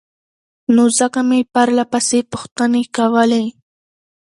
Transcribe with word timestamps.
نو 0.75 0.83
ځکه 0.99 1.19
مې 1.29 1.39
پرلهپسې 1.53 2.19
پوښتنې 2.31 2.83
کولې 2.95 3.45